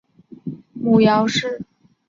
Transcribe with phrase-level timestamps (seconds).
[0.73, 1.61] 母姚氏。